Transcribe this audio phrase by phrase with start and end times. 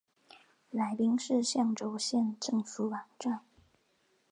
[0.71, 3.41] 来宾市象州县政府网站